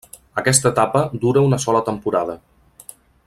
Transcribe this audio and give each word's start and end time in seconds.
Aquesta 0.41 0.69
etapa 0.75 1.03
dura 1.27 1.45
una 1.51 1.61
sola 1.67 1.83
temporada. 1.91 2.39